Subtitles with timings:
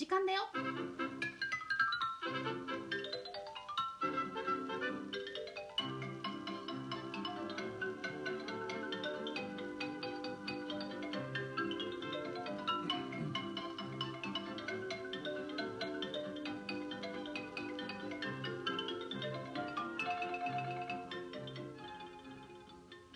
[0.00, 0.40] 時間だよ。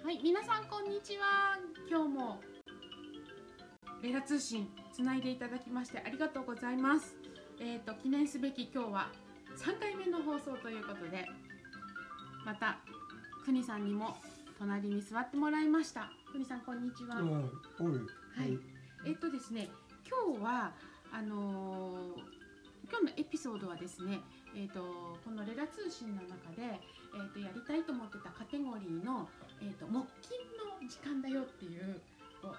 [0.03, 1.59] はい皆さんこんにちは。
[1.89, 2.43] 今日も。
[4.03, 4.84] レラ通信。
[4.95, 7.17] つないでいただきましてありがとうございます。
[7.59, 9.09] えっ、と記念すべき今日は
[9.59, 11.27] 3回目の放送ということで
[12.47, 12.79] また
[13.45, 14.17] くにさんにも
[14.57, 16.13] 隣に座ってもらいました。
[16.31, 17.17] くにさんこんにちは。
[17.17, 18.57] はい。
[19.05, 19.69] えっとですね
[20.09, 20.73] 今日は
[21.13, 22.35] あのー
[22.89, 24.21] 今日のエピソードはですね、
[24.55, 26.79] えっとこのレラ通信の中で、え
[27.19, 29.27] っとやりたいと思ってたカテゴリーの、
[29.61, 31.99] えっと木金の時間だよっていう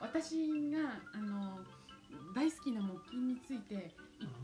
[0.02, 0.36] 私
[0.74, 1.85] が、あのー
[2.34, 3.82] 大好きな木金についていっ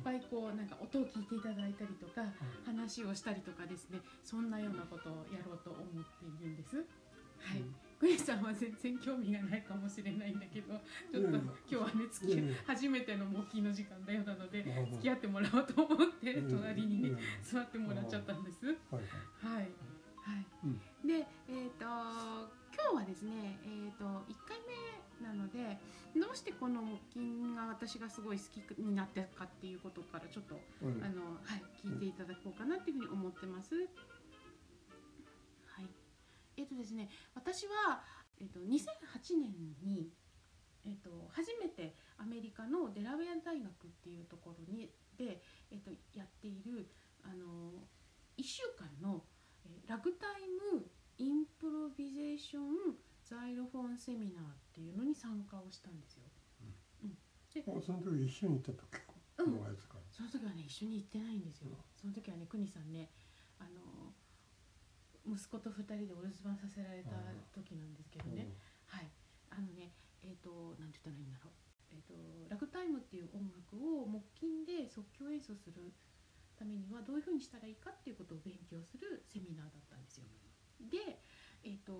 [0.03, 2.21] ぱいこうなんか音を聞いていただいたりとか
[2.65, 5.85] 話をしたりとかですねそんなようなことをやろうと思っ
[6.19, 6.77] ているんです。
[7.41, 7.63] はい、
[7.99, 10.75] クリスさんは全然興味がないかもしれないんだけど
[11.11, 14.87] ちょっと今日はね付き初めての木金の時間だよなのでう。
[14.87, 16.49] ん付き合ってもらおうと思ってうん。
[16.49, 17.17] 隣にねうん。
[17.41, 18.65] 座ってもらっちゃったんです。
[18.65, 18.75] はい
[19.43, 19.67] はい。
[21.07, 25.77] で、えっと今日はですね、えっと1回目なので
[26.15, 27.30] どうしてこの木金が
[27.71, 33.75] 私がすごい好きになったかっていうことからちょっとうんあの、はい、聞いていただこうかなっていうふうに思ってます。
[33.75, 33.81] は
[35.81, 35.87] い。
[36.57, 38.03] えっ、とですね、私は、
[38.39, 40.11] えっ、と、2008年に、
[40.85, 46.91] えっ、と、初めてアメリカのデラウェア大学っていうところに、で、えっ、と、やっている、
[47.23, 47.87] あの、
[48.37, 49.23] 1週間の、
[49.65, 56.23] えーラグタイムインプロビゼーションザイロフォンセミナーっていうのに参加をしたんですよ。
[57.59, 59.01] その時一緒に行った時
[59.37, 59.59] うん。
[60.11, 61.75] その時はね一緒に行ってないんですよ。
[61.99, 63.11] その時はね邦さんね
[63.59, 64.15] あの
[65.27, 67.11] 息子と2人でお留守番させられた
[67.53, 68.55] 時なんですけどね、
[68.87, 69.09] はい。
[69.49, 69.91] あのね
[70.23, 71.53] えっ、となんて言ったらいいんだろう。
[71.91, 72.13] えっ、と
[72.49, 75.91] ラグタイムっていう音楽を木琴で即興演奏する
[76.57, 80.25] ためにはどういうふうにしたらいいかっていうことを勉強するセミナーだったんですよ。
[80.79, 81.19] で
[81.63, 81.93] えっ、と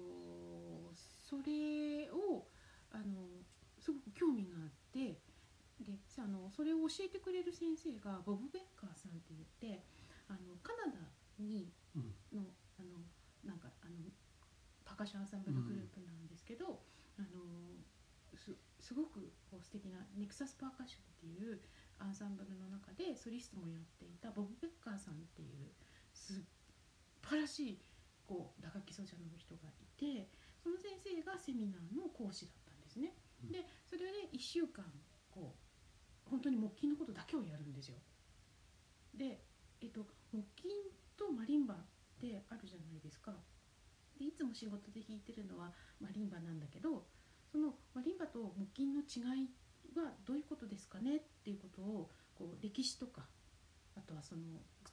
[0.96, 2.48] それを
[2.92, 3.28] あの
[3.80, 5.18] すごく興味があって
[5.84, 9.84] であのそれを教えてくれる先生がボブ・ベッカーさんって言って
[10.30, 11.00] あのカナダ
[11.40, 12.46] にうんの
[12.80, 13.02] あの
[13.44, 13.98] なんかあの
[14.86, 16.84] パーカッションアンサンブルグループなんですけど、
[17.18, 17.42] あの
[18.36, 21.62] すすごくこう素敵なネクサスパーカッションっていう
[22.00, 25.72] アンサンブルの中でソリストもやっていたボブ・ベッカーさんっていう
[26.14, 26.44] すっ
[27.22, 27.82] ぱらしい
[28.26, 30.30] こう打楽器奏者の人がいて
[30.62, 33.14] その先生がセミナーの講師だったんですね。
[33.46, 34.86] うんでそれで1週間
[35.32, 35.71] こう
[36.30, 37.98] 本当に木琴のことだけをやるんですよ。
[39.14, 39.44] で、
[39.82, 40.70] えっと、木琴
[41.18, 41.78] とマリンバっ
[42.20, 43.34] てあるじゃないですか。
[44.18, 47.08] でいつも仕事で弾いてるのはマリンバなんだけど
[47.52, 49.50] そのマリンバと木琴の違い
[49.98, 51.18] はどういうことですかね？
[51.18, 53.28] っていうことをこう歴史とか
[53.98, 54.42] あとはその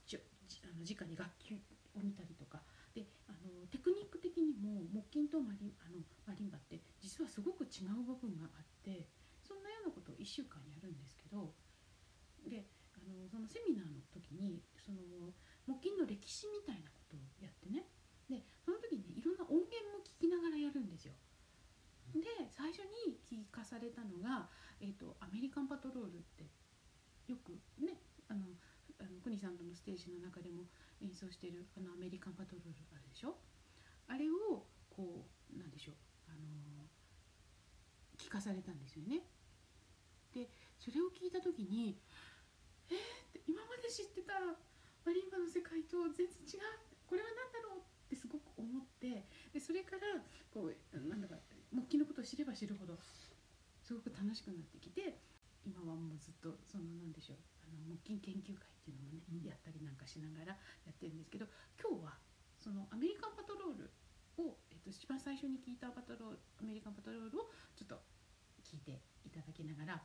[0.06, 1.52] じあの直に楽器
[1.94, 2.62] を見たりとか
[2.94, 9.06] であのテクニック的にも木琴とマリあのマリンバって実はすごく違う部分があって
[9.48, 11.54] そんなようなことを1週間やるんですけど
[12.44, 15.00] であのそのセミナーの時にその
[15.66, 17.88] 木琴の歴史みたいなことをやってね。
[18.28, 21.14] でその時にねいろんな音源も聞きながらやるんですよ。
[22.12, 22.20] で
[22.52, 24.48] 最初に聞かされたのが、
[24.80, 26.44] えー、とアメリカンパトロールって
[27.26, 28.52] よくねあの
[29.00, 30.64] あの国さんとのステージの中でも
[31.00, 33.36] 演奏してるあのアメリカンパトロールあるでしょ？
[34.08, 35.94] あれをこうなんでしょう？
[36.28, 36.77] あの
[38.28, 39.24] 聞かされたんですよね。
[40.36, 41.96] でそれを聞いた時に
[42.92, 43.00] 「えー!」
[43.32, 44.36] って今まで知ってた
[45.04, 46.60] マリンバの世界と全然違う
[47.08, 50.20] これは何だろうってすごく思ってでそれから
[50.52, 51.40] こうなんだか
[51.72, 52.98] 木琴のことを知れば知るほど
[53.80, 55.18] すごく楽しくなってきて
[55.64, 60.52] 今はもうずっとそのなんでしょうあの木琴研究会っていうのもね、うんやったりなんかしながら
[60.84, 61.46] やってるんですけど
[61.80, 62.18] 今日は
[62.58, 63.90] そのアメリカンパトロール
[64.36, 68.00] を、えっと、一番最初に聞いたパトロールアメリカンパトロールをちょっと
[68.68, 70.02] 聞いていただきながら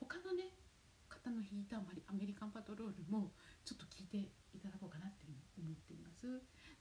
[0.00, 0.48] 他のね
[1.08, 3.30] 方の弾いたアメリアメリカンパトロールも
[3.64, 6.26] ちょっと聞いていただこうかなっていうふうに思っています。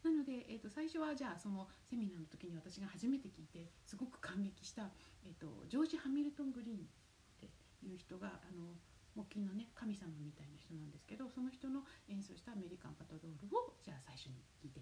[0.02, 4.90] なので、えー、と最初はじゃあそのセミナーの時に私が初めて聞いてすごく感激した、
[5.26, 6.88] えー、とジョージ・ハミルトン・グリーンっ
[7.42, 7.50] て
[7.84, 8.78] いう人があの
[9.16, 14.82] 木琴のね神様みたいな人なんですけどその人の演奏したアメリカンパトロールをじゃあ最初に聞いて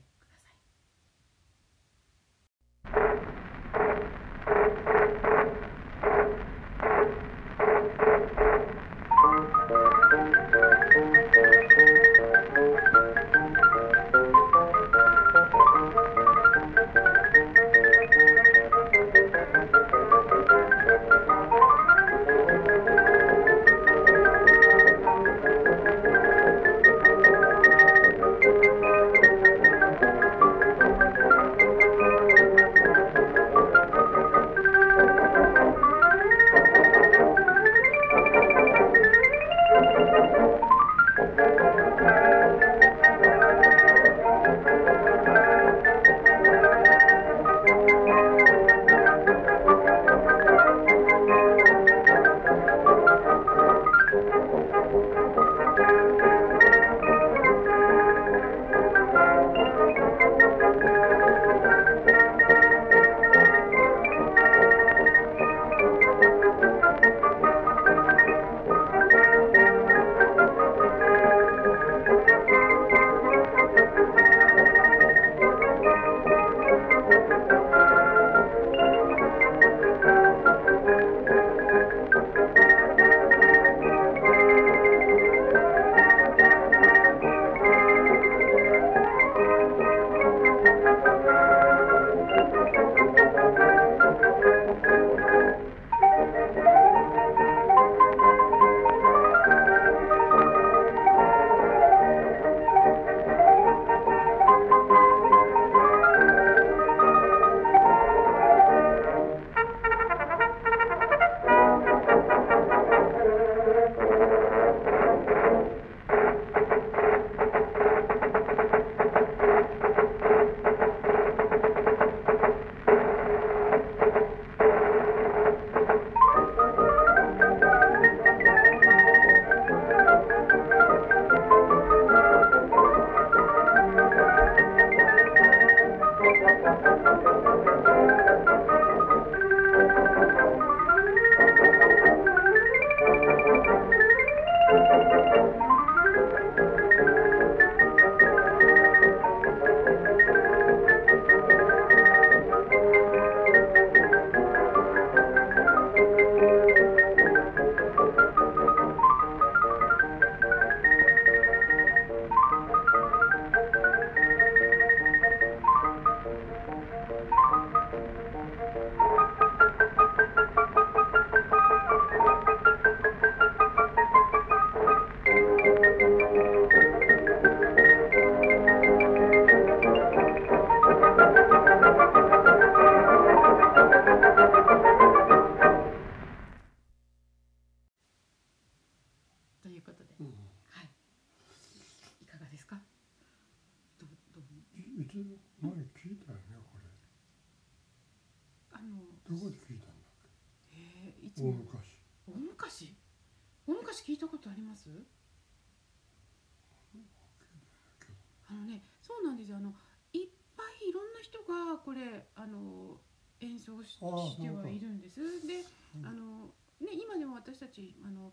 [217.73, 218.31] ちあの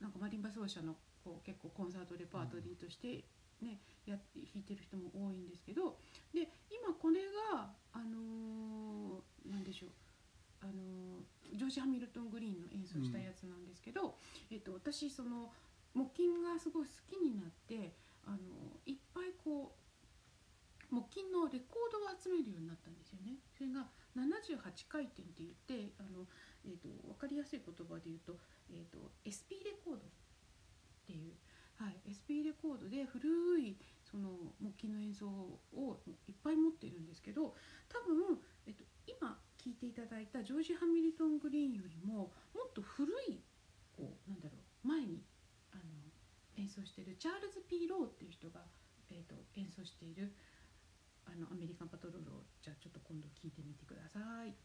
[0.00, 3.24] なんかマリンバ奏者のこう結構コンサートレパートリーとして
[3.62, 5.96] ね、やって弾いてる人も多いんですけど
[6.34, 9.90] で今これがあのーなんでしょう
[10.60, 14.16] あのージョージ・ハミルトン・グリーンの演奏したやつなんですけど、
[14.50, 15.48] えっと、私その
[15.94, 17.94] 木琴がすごい好きになって
[18.26, 18.36] あの
[18.84, 23.38] いっぱいこう木琴のレコードを集めるようになったんですよね。
[23.56, 25.50] それが78回転って言っ
[25.84, 26.26] てあの、
[26.64, 28.38] えっと分かりやすい言葉で言うと,、
[28.72, 30.00] えっと SP レコードっ
[31.06, 31.36] ていう、
[31.76, 34.30] はい、SP レコードで古いその
[34.60, 37.54] 木琴の演奏をいっぱい持ってるんですけど
[37.88, 43.42] 多分、えっと、今聴いていただいたジョージ・ハミルトン・グリーンよりももっと古い
[43.96, 45.22] こうなんだろう前に
[45.72, 45.82] あの
[46.56, 48.60] 演奏してるチャールズ・ピー・ローっていう人が、
[49.10, 50.32] えー、と演奏している
[51.36, 54.20] あのアメリカン・パトロールをじゃあちょっと今度聞いてみてくださ。
[54.46, 54.56] い、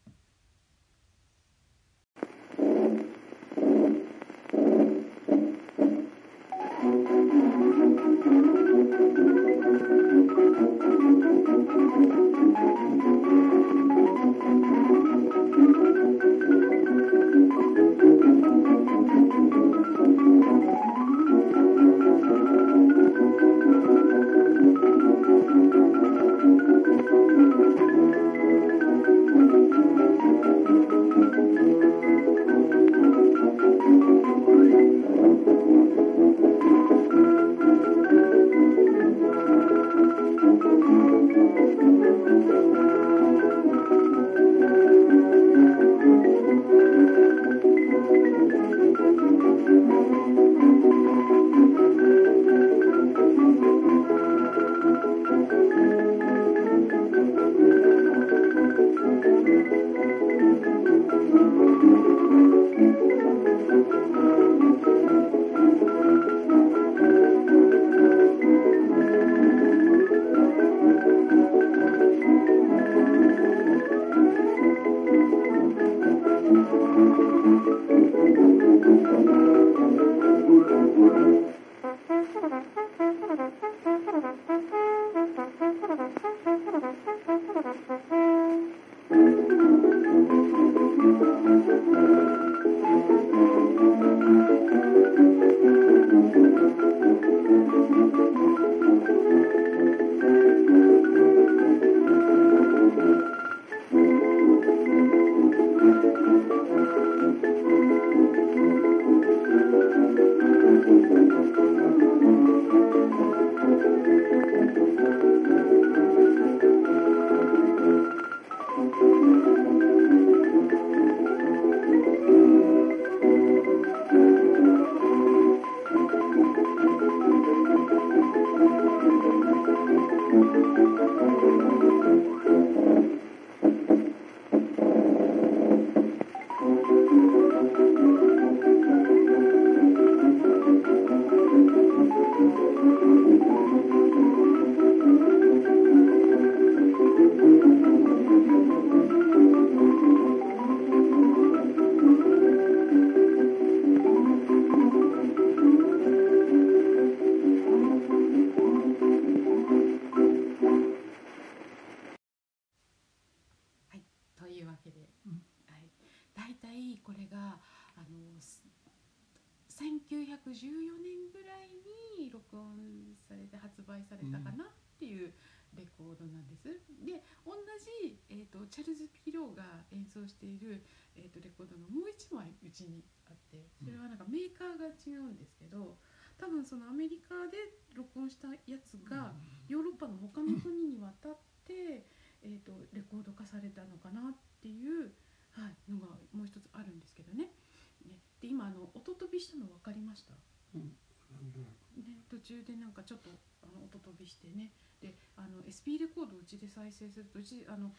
[202.52, 203.30] 中でなんかちょっと
[203.64, 204.72] あの音飛びしてね。
[205.00, 207.96] であの SP レコードをうちで再生するとうちあの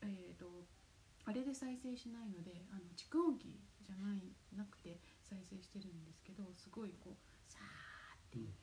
[0.00, 0.48] えっ、と
[1.28, 4.96] あれで再生しないのであの蓄音機じゃないなくて
[5.28, 8.48] 再生してるんですけどすごいこうさーっていう。
[8.48, 8.56] ね、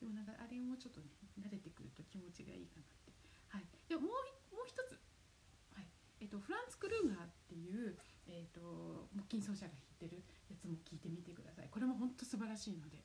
[0.00, 3.12] でもなんかあれもちょっとね慣れてくると気持ちがいいかなって。
[3.52, 3.68] はい。
[3.86, 4.96] でももういもう一つ。
[5.76, 5.86] はい。
[6.20, 7.94] えっとフランツ・クルーガーっていう
[8.26, 11.68] えっと木琴奏者が弾いてるやつも聞いてみてください。
[11.70, 13.04] これも本当素晴らしいので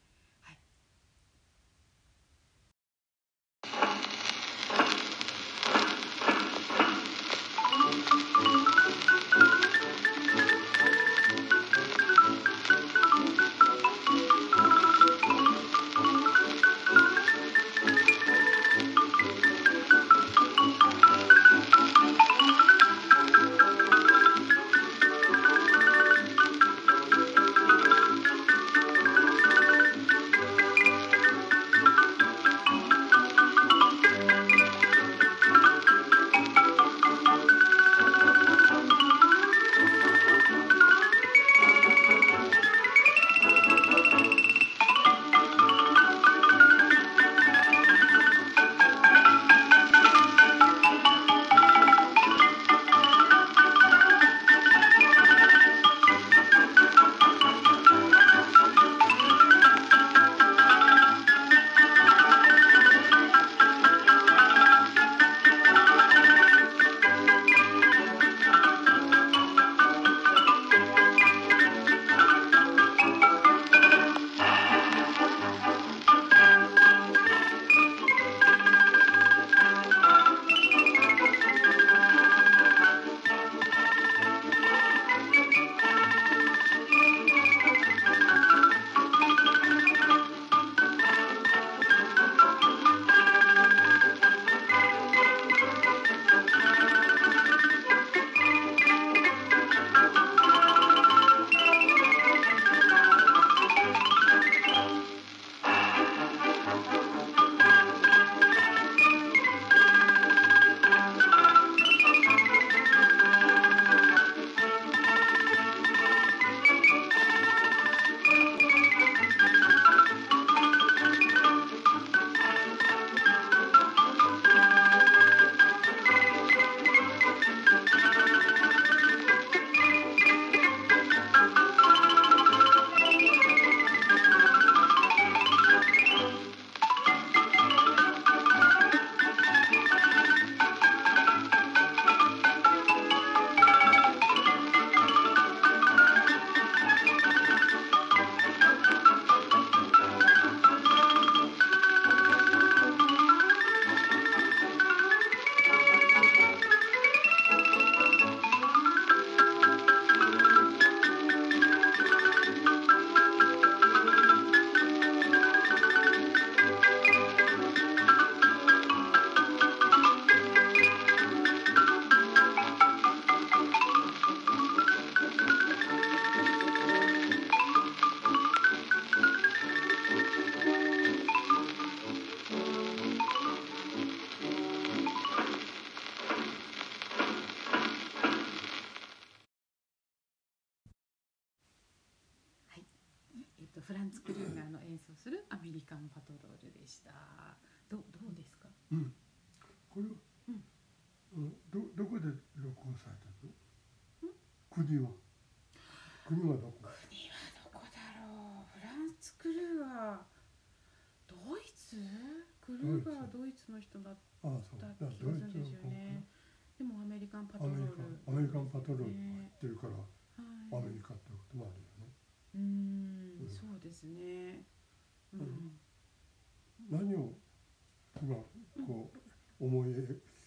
[229.74, 229.94] 思い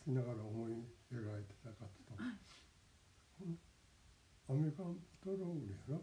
[0.04, 0.72] しながら思い
[1.12, 2.36] 描いてたかと、はい
[4.48, 5.98] アメリカンパトロールやな、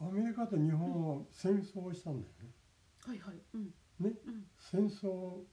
[0.00, 2.50] アメリカと日本は戦争をしたんだよね。
[3.06, 3.34] はいはい。
[3.54, 3.64] うん。
[4.00, 4.12] ね。
[4.26, 4.44] うん。
[4.58, 5.44] 戦争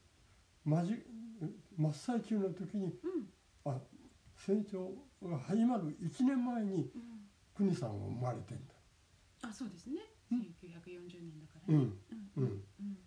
[0.64, 1.06] まじ
[1.78, 3.30] 真っ最中の時にうん。
[3.64, 3.80] あ
[4.36, 4.90] 戦争
[5.22, 8.74] が始まる1年前にうん国さんが生まれてんだ。
[9.44, 10.02] あそうですね。
[10.32, 10.40] うん。
[10.40, 11.76] 1940年だからね。
[11.76, 12.00] うん。
[12.38, 12.44] うん。
[12.44, 12.64] うん。
[12.80, 12.98] うん。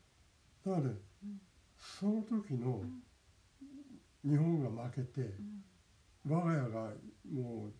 [0.64, 1.40] だからうん。
[1.76, 3.02] その時のうん
[4.28, 5.64] 日本が負けてうん。
[6.28, 6.92] 我が家が
[7.32, 7.70] も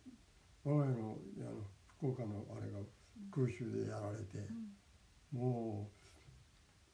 [0.65, 1.65] う我が家のあの
[1.99, 2.79] 福岡のあれが
[3.31, 4.39] 空襲でやられて
[5.35, 5.41] うん。
[5.41, 5.91] も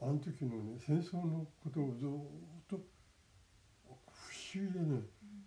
[0.01, 2.21] うあの時のね戦争のことをずーっ
[2.69, 2.81] と
[3.87, 5.03] 不思議でね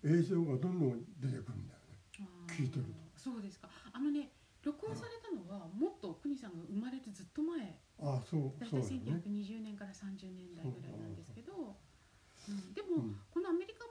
[0.06, 2.00] 映像がどんどん出てくるんだよね。
[2.48, 2.92] 聞いてると。
[3.18, 3.68] そうですか。
[3.92, 4.30] あのね
[4.64, 7.80] 録音されたのはもっと国さんが生まれるずっと前。
[8.00, 9.22] あそう大体そうだね。
[9.24, 13.16] 1920年から30年代ぐらいなんですけど、うん、でも、うん。
[13.32, 13.87] このアメリカ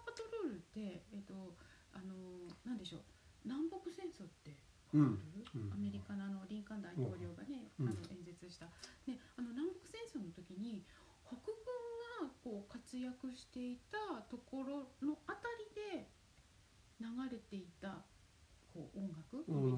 [0.47, 1.55] ールって、えっと
[1.93, 2.15] あの
[2.65, 3.01] なんでしょう
[3.45, 4.57] 南北戦争って
[4.95, 5.19] うん
[5.55, 5.73] うん。
[5.73, 7.89] アメリカのあのリンカーン大統領がね、うん。
[7.89, 8.67] あの演説した、
[9.07, 10.85] ね、あの南北戦争の時に
[11.27, 16.07] 国軍がこう活躍していたところのあたりで
[17.01, 18.05] 流れていた
[18.73, 19.45] こう音楽？
[19.49, 19.73] アメ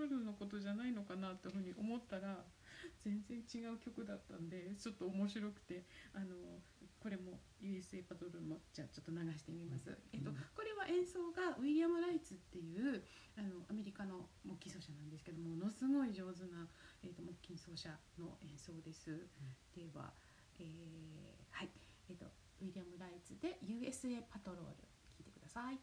[0.00, 2.40] カンパトロールのことじゃないのかなっていうふうに思ったら
[3.04, 5.84] 全然違う曲だったんでちょっと面白くて
[6.14, 6.60] あの
[7.00, 9.92] これも USA パトルもじゃあちょっと流してみます。
[10.12, 13.04] えっとこれは演奏がウィリアム・ライツっていう
[13.36, 16.68] あのアメリカの木琴奏者なんですけどものすごい上手な、
[17.04, 19.28] えー、と木琴奏者の演奏です。
[19.76, 20.12] では、
[20.60, 20.68] えー
[21.52, 21.70] はい、
[22.08, 22.24] えっ、と
[22.60, 25.80] ウィリアム・ライツで USA パトロール聞いてください。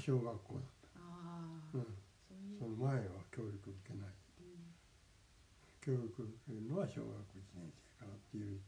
[0.00, 0.64] 小学校だっ
[1.72, 1.86] た、うん、
[2.58, 4.08] その前は教育受けない。
[4.40, 4.74] うん。
[5.80, 8.60] 教育受けるのは小学1年生からっていう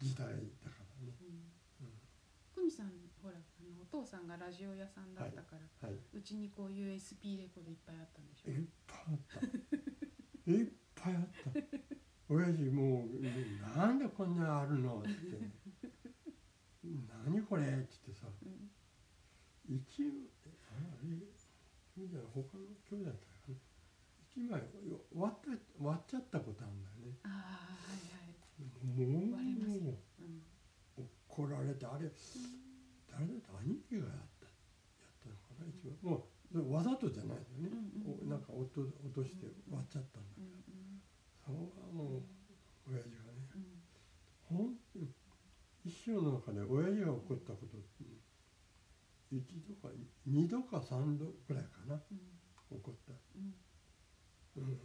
[0.00, 0.26] 時代
[0.64, 1.12] だからね、
[2.54, 8.50] 久美さんほらあのお父さんがラジオ屋さんだったから、はい、うちにこういう SP レコードいっぱいあったんでしょ？
[8.50, 11.22] いっぱいあったいっぱいあっ
[11.52, 11.60] た
[12.32, 13.20] 親父もう
[13.76, 15.10] 「なんでこんなのあるの?」って
[17.24, 18.09] 「何これ?」って
[19.70, 21.14] 一あれ
[21.94, 23.54] みたいな他の教授だったかな
[24.26, 24.62] 一枚
[25.14, 27.18] 割った割っちゃったことあるんだよね。
[27.22, 28.34] ああはいはい。
[28.94, 29.58] もう割、
[30.98, 32.14] う、怒られてあれ、うん、
[33.10, 34.54] 誰だって兄貴がやったや
[35.10, 37.70] ったのかな一番、もうわざとじゃないよね。
[37.70, 41.02] うんうん、なんか落と落として割っちゃったんだけど、うんうん、
[41.42, 42.26] それはもう
[42.90, 43.46] 親父がね、
[44.50, 44.74] うん、本
[45.84, 47.89] 一生の中で親父が怒ったことって
[49.32, 49.88] 1度か
[50.28, 53.54] 2度か3度くらいかな、うん、った、うん、
[54.58, 54.78] うん、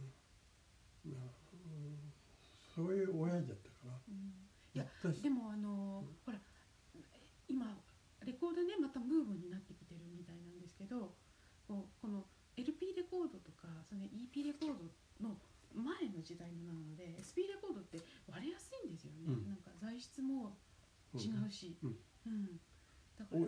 [2.74, 3.98] そういう親じゃったから、
[4.74, 4.84] や
[5.22, 6.38] でもあのほら
[7.48, 7.66] 今
[8.24, 11.14] レコードねまたムーブになってきてるみたいなんですけど
[11.66, 12.24] この
[12.56, 14.84] LP レコードとかその EP レコード
[15.20, 15.36] の
[15.74, 20.56] 前の時代のなので SP レコードって割れやすいんですよね、うん、なんか材質も
[21.14, 22.60] 違うし、うん、うん、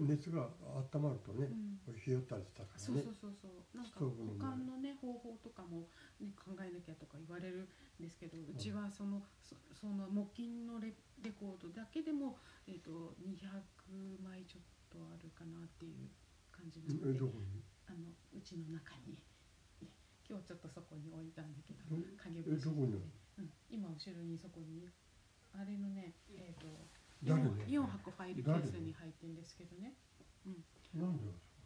[0.08, 0.48] 熱が
[0.92, 1.78] 温まるとねう、ん。
[1.84, 2.80] これ冷えたりしたからね。
[2.80, 3.76] そうそうそうそう。
[3.76, 5.88] なんか保前管のね方法とかも、
[6.20, 7.68] ね、考えなきゃとか言われる
[8.00, 16.08] んですけどうちはそのそその木琴のレレコードだけでも、えー、と200枚ちょっとあるかなっていう
[16.50, 17.62] 感じなのでえどこに？
[17.86, 19.22] あのうちの中にね
[20.28, 23.02] 今日ちょっとそこに置いたんだけどど影えどこにある？
[23.38, 24.88] うん、今後ろにそこに
[25.52, 29.94] あれのねえっ、と誰の4箱ファイルケースに入ってるんですけどね、
[30.94, 31.24] なんで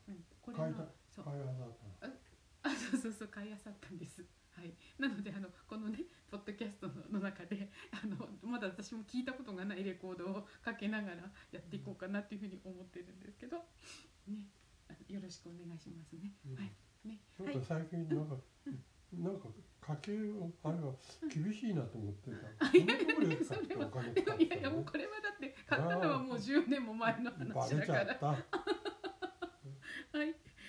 [0.08, 1.24] うん、これ買いのそう。
[1.24, 2.14] 買いあさったの？
[2.64, 4.24] あそうそうそう買いあさったんです。
[4.52, 13.64] はい、なのであのこのねポッドキャストのの中で あのまだ私も聞いたことがないレコードをかけながらやっていこうかなっていうふうに思ってるんですけど、
[14.28, 14.48] ね、
[14.88, 16.34] あよろしくお願いしますね。
[16.46, 16.54] うん。
[16.56, 16.72] はい。
[17.04, 17.54] ね、はい。
[17.54, 18.36] ちょっと最近なんか、
[19.12, 19.48] なんか
[19.80, 20.94] 家計をあれは
[21.28, 22.70] 厳しいなと思ってた。
[22.76, 28.44] いやいやこれ使ってお金使っいやいやもうこれはだって買ったのはもう10年も前のバ話だから。
[30.12, 30.28] はい、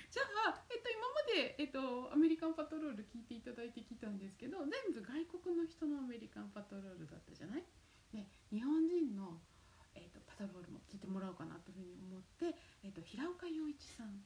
[0.10, 7.64] じゃあ、えっと、今まで、えっと、アメリカンパトロール聞いていただいてきたんですけど全部外国の人のアメリカンパトロールだったじゃない？
[8.14, 9.42] で日本人の、
[9.96, 14.24] えっと、パトロールも聞いてもらおうかなというふうに思って、えっと、平岡洋一さん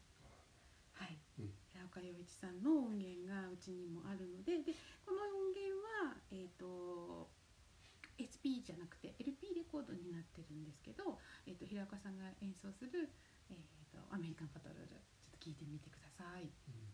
[1.88, 4.76] 岡洋一さんの音源がうちにもあるのでで
[5.08, 5.71] この音源
[6.06, 7.32] は、えっと
[8.19, 13.13] SP じゃなくて LP レコードになってるんですけど、えっと平岡さんが演奏する、
[13.50, 13.58] えっ
[13.93, 16.50] とアメリカンパトロールちょっと聞いてみてください。「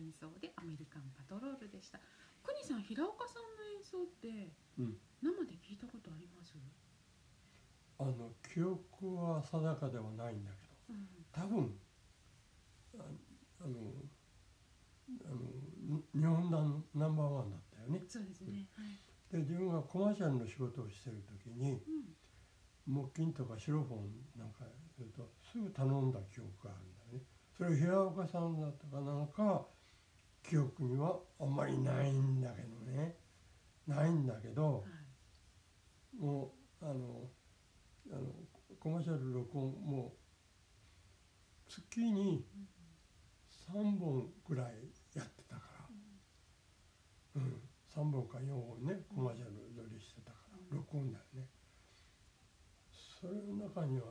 [0.00, 1.98] 演奏でアメリカンパトロールでした。
[2.42, 4.96] 国さん平岡さんの演奏ってうん。
[5.22, 6.54] 生で聞いたことあります、
[7.98, 11.78] あの記憶は定かではないんだけどうん、多分
[12.98, 13.04] あ
[13.60, 13.92] あの
[15.26, 15.36] あの
[15.84, 18.02] に日本のナンバーワンだったよね。
[18.08, 18.96] そうですね、はい。
[19.30, 22.16] で自分がコマーシャルの仕事をしてる時にうん。
[22.86, 24.64] 木琴とかシロフォンなんか
[24.96, 26.99] するとすぐ頼んだ記憶があるんだ
[27.60, 29.66] それ平岡さんだったかなんか
[30.42, 33.16] 記憶にはあんまりないんだけどね。
[33.86, 34.82] ないんだけど
[36.18, 37.28] もうあの
[38.10, 38.32] あの
[38.78, 40.14] コマーシャル録音も
[41.68, 42.46] う月に
[43.70, 44.66] 3本ぐらい
[45.14, 45.62] やってたか
[47.34, 47.60] ら、うん、
[47.94, 50.78] 3本か4本ねコマーシャル撮りしてたから。
[50.78, 51.46] 録音だよね。
[53.20, 54.06] それの中には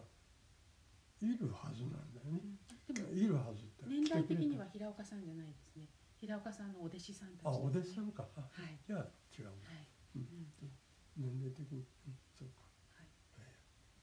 [1.20, 2.59] いるはずなんだよね。
[2.93, 3.86] いるはずって。
[3.88, 5.86] 年代的には平岡さんじゃないですね。
[6.19, 7.45] 平岡さんのお弟子さんたち。
[7.45, 8.28] あお弟子さんか。
[8.36, 8.80] あはい。
[8.86, 10.21] じゃあ違うなはい、うん。
[10.21, 10.71] うん
[11.19, 12.69] 年齢的に、うん、そうか。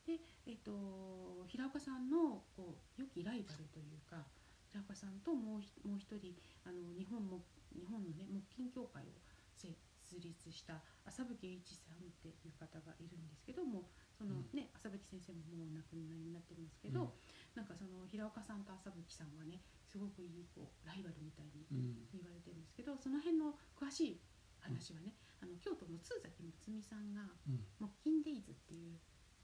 [0.06, 4.22] で、えっと平岡さんのこう良きライバルというか
[4.70, 7.42] 平岡さんともうひもう一人あの日本も
[7.74, 9.18] 日本のね木琴協会を
[9.56, 9.74] 設
[10.22, 17.12] 立した浅吹栄一さんっていう方がいるんですけどもそのね、浅吹先生ももうお亡くなりになってますけど、
[17.56, 22.04] なんかその平岡さんと浅吹さんはねすごくいいこうライバルみたいにうん。
[22.12, 24.20] 言われてるんですけどその辺の詳しい
[24.60, 28.98] 話はね、あの京都の通崎睦美さんがうん「木琴デイズ」っていう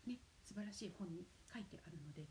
[0.04, 2.26] ね素晴らしい本に書いてあるので、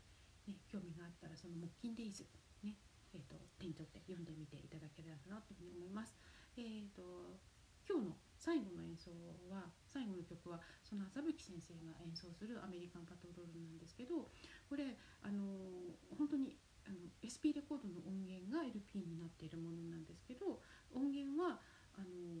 [0.46, 2.28] ね、興味があったらその木琴デイズ
[2.62, 2.76] ね
[3.14, 6.16] えー、と手に取って読んでみていただければなというふうに思います。
[6.56, 7.40] えー、と
[7.88, 9.10] 今日の最後の演奏
[9.50, 14.30] は最後の曲はその麻吹先生が演奏するアメリカンパトロールなんですけど
[14.72, 16.56] これあのー本当に
[16.88, 20.64] あの SP レコードの音源が LP になっているものなんですけど
[20.96, 21.60] 音源は
[21.92, 22.40] あの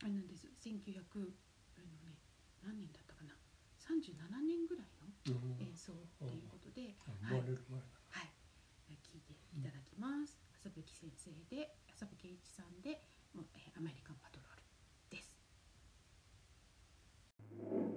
[0.00, 1.04] あれなんです1900
[1.76, 2.16] あの、ね、
[2.64, 3.36] 何年だったかな
[3.76, 4.16] ？37
[4.48, 5.60] 年ぐらいのうん。
[5.60, 6.96] 演奏っていうことで、
[8.08, 10.40] はい、聞いていただきます。
[10.56, 13.04] 浅吹先生で、浅吹栄一さんで、
[13.76, 14.62] アメリカンパトロール
[15.16, 15.36] です。「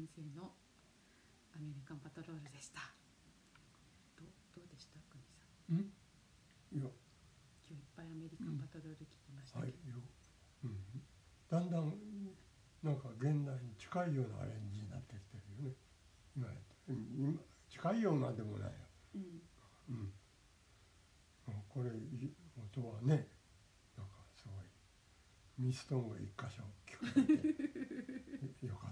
[0.00, 0.48] 先生の
[1.52, 2.80] アメリカンパトロールでした。
[4.16, 5.76] どうどうでした国さん？
[5.76, 5.92] うん？
[6.72, 6.88] いや。
[6.88, 6.88] 今
[7.68, 10.00] 日いっぱいアメリカンパトロール聞きましたはいよ、
[10.64, 10.80] うん、
[11.50, 11.92] だんだん
[12.82, 15.76] なんか現代に近いようなアレンジになってきてるよね。
[16.34, 16.48] 今
[16.88, 17.38] 今
[17.68, 18.78] 近いようなでもないよ、
[19.14, 19.42] うん。
[19.90, 20.12] うん、
[21.68, 23.28] これい音はね
[23.98, 24.64] なんかすごい
[25.58, 28.89] ミストーンが一箇所聞こえて よかっ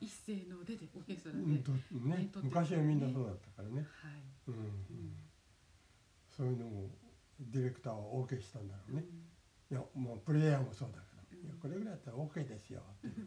[0.00, 1.80] 一斉の腕でオーケストラで、うんとね
[2.16, 5.16] ね昔はみんなそうだったからね、はい、うんうん。
[6.28, 6.90] そういうのも
[7.40, 9.04] ディレクターは OK したんだろうね、
[9.70, 9.76] うん。
[9.76, 13.20] いやもうプレイヤーもそうだけど、うんいやこれぐらいだったら OK ですよって。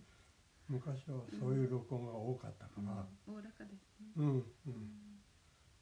[0.67, 3.05] 昔はそういう録音が多かったから。
[3.27, 4.43] おおらかですね、うんうん、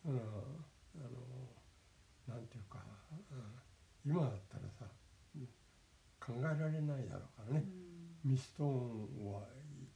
[0.06, 1.10] うんだからあ
[2.30, 2.80] のなんていうか、
[4.06, 4.86] うん、今だったらさ
[6.20, 7.66] 考えられないだろうからね、
[8.24, 9.42] ミストーンは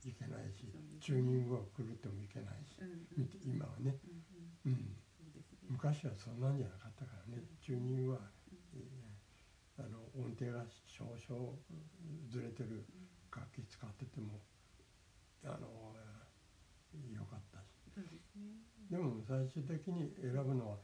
[0.04, 0.66] いいけないし、
[1.00, 2.78] チューニングは狂ってもいけないし
[3.46, 3.96] 今はね、
[4.66, 4.96] うん
[5.70, 7.44] 昔はそんなんじゃなかったからね。
[7.62, 8.20] チューニングは、
[8.74, 9.12] えー
[9.78, 11.58] あの音程が少々
[12.30, 12.86] ずれてる
[13.36, 14.42] 楽器使ってても
[15.44, 15.96] あの
[17.16, 18.20] よかったし。
[18.92, 20.78] でも最終的に選ぶのは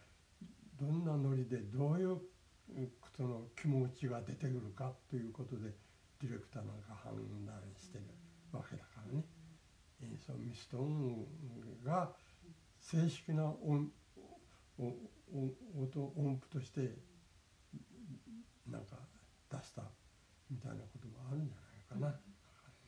[0.80, 2.22] どんなノリでどういう
[2.70, 5.70] うんその気持ちが出てくるかということで
[6.22, 7.14] ディレクターなんか判
[7.46, 8.06] 断してる
[8.52, 9.26] わけだからね。
[10.02, 11.26] 演奏ミストーン
[11.84, 12.14] が
[12.80, 13.90] 正式な音
[14.78, 14.94] 音
[16.16, 16.96] 音符として
[18.70, 18.98] なんか
[19.50, 19.82] 出した
[20.50, 22.20] みたいなこともあるんじゃないかな。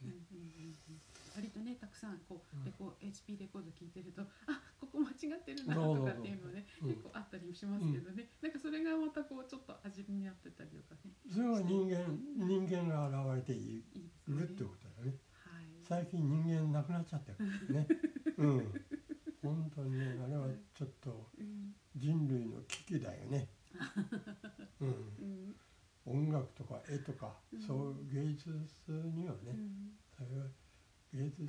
[0.02, 1.00] うんうんうんうん
[1.36, 2.66] 割とねたくさんこううん。
[2.66, 11.12] レコ HP レコード聞いてるとあここ間違ってるなそうそうそうとかっていうのねうん結構あったりしますけどね、なんかそれがまたこうちょっと味になってたりとかね。
[11.32, 12.00] それは人間
[12.36, 13.84] 人間が現れてい
[14.28, 15.20] るってことだよね。
[15.90, 17.74] はい最近人間なくなっちゃってる。
[17.74, 17.88] ね。
[18.38, 18.82] うん。
[19.42, 20.46] 本当にねあれは
[20.78, 23.50] ちょっとうん人類の危機だよね。
[24.80, 24.88] うん。
[24.88, 25.56] うん。
[26.06, 27.62] 音楽とか絵とか、うん。
[27.62, 28.50] そう芸術
[29.16, 29.98] にはね、うん。
[30.16, 30.46] それは
[31.12, 31.44] 芸術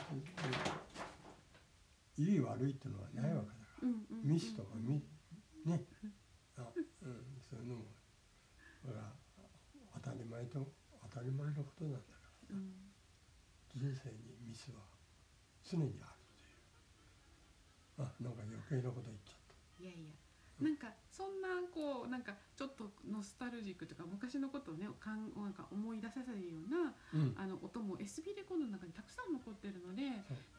[2.16, 4.22] いい悪いっていうのはないわけだから、うん。
[4.22, 4.28] うん。
[4.32, 5.02] ミスとかミ
[5.66, 5.84] ね。
[6.56, 6.62] あ、
[7.02, 7.84] うん、そういうのも
[8.86, 9.12] だから
[10.02, 10.66] 当たり前と
[11.10, 12.04] 当たり前のことなんだか
[12.48, 12.56] ら。
[12.56, 12.89] うん
[13.76, 14.82] 人生にミスは
[15.62, 16.18] 常にある
[17.96, 18.08] という。
[18.08, 19.40] あなんか余計なこと言っちゃっ
[19.80, 20.12] いやいや。
[20.60, 27.34] なんかそんなこうなんかちょっとノスタルジックとか昔のことをねかんなんか思い出させるようなたうん。
[27.40, 30.04] あの音も SB レコードの中にたくさん残ってるので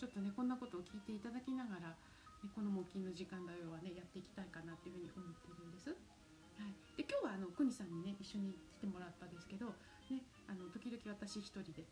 [0.02, 5.94] ちょっとねこんなことを聞いていただきながら、ね、この木金の時間だよはねやっていきたいかなっていうふうに思ってるんです。
[6.58, 9.74] はい、で今日はあの国さんにね一緒に来てもらったんですけど、
[10.10, 11.86] ね、あの時々私一人で、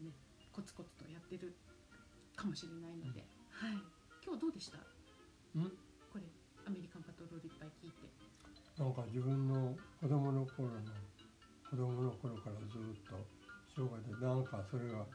[0.00, 0.12] ね、
[0.60, 1.56] コツコツとやってる
[2.36, 3.80] かもしれないので、はい、
[4.20, 4.76] 今日どうでした？
[5.56, 5.72] うん？
[6.12, 6.28] これ
[6.68, 8.04] アメリカンパトロールいっぱい聞いて。
[8.76, 9.72] なんか自分の
[10.04, 10.84] 子供の頃の
[11.64, 13.16] 子供の頃からずっと
[13.72, 15.08] 生涯でなんかそれが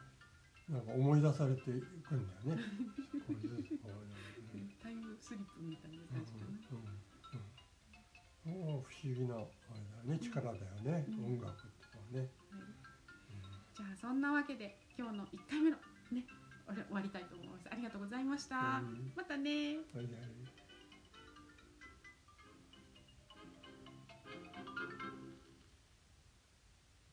[0.66, 2.66] なんか思い出されていくんだよね。
[3.22, 4.02] こうずつこう
[4.50, 6.50] ねタイムスリップみたいな感じかな。
[6.74, 6.90] うん
[8.50, 11.38] うんうん、もう不思議なあれだよね力だよね、うん。
[11.38, 12.34] 音楽ってのはね。
[12.50, 12.66] はい
[13.76, 14.20] じゃあそん。
[14.22, 15.76] なわけで今日の1回目の
[16.10, 16.24] ね
[16.66, 17.68] 終わり終わりたいと思います。
[17.70, 18.56] ありがとうございました。
[18.56, 19.76] うんまたね。